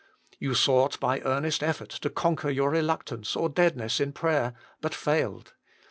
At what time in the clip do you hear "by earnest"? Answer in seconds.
0.99-1.61